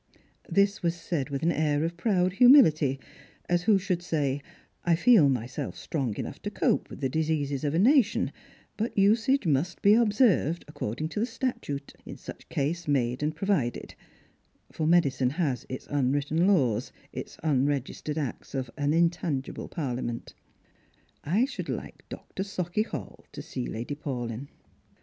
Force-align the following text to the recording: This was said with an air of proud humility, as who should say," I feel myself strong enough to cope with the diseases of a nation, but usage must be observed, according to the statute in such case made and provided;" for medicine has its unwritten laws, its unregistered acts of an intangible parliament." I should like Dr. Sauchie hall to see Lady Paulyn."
This 0.49 0.81
was 0.81 0.95
said 0.95 1.29
with 1.29 1.43
an 1.43 1.51
air 1.51 1.83
of 1.85 1.95
proud 1.95 2.33
humility, 2.33 2.99
as 3.47 3.61
who 3.61 3.77
should 3.77 4.01
say," 4.01 4.41
I 4.83 4.95
feel 4.95 5.29
myself 5.29 5.77
strong 5.77 6.17
enough 6.17 6.41
to 6.41 6.49
cope 6.49 6.89
with 6.89 7.01
the 7.01 7.07
diseases 7.07 7.63
of 7.63 7.75
a 7.75 7.77
nation, 7.77 8.31
but 8.77 8.97
usage 8.97 9.45
must 9.45 9.79
be 9.83 9.93
observed, 9.93 10.65
according 10.67 11.09
to 11.09 11.19
the 11.19 11.27
statute 11.27 11.93
in 12.03 12.17
such 12.17 12.49
case 12.49 12.87
made 12.87 13.21
and 13.21 13.35
provided;" 13.35 13.93
for 14.71 14.87
medicine 14.87 15.29
has 15.37 15.67
its 15.69 15.85
unwritten 15.85 16.47
laws, 16.47 16.91
its 17.13 17.37
unregistered 17.43 18.17
acts 18.17 18.55
of 18.55 18.71
an 18.77 18.93
intangible 18.93 19.67
parliament." 19.67 20.33
I 21.23 21.45
should 21.45 21.69
like 21.69 22.09
Dr. 22.09 22.41
Sauchie 22.41 22.87
hall 22.87 23.27
to 23.33 23.43
see 23.43 23.67
Lady 23.67 23.93
Paulyn." 23.93 24.47